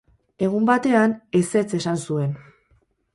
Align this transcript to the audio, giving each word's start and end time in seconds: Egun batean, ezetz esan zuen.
Egun 0.45 0.63
batean, 0.69 1.13
ezetz 1.41 1.67
esan 1.81 1.99
zuen. 2.09 2.33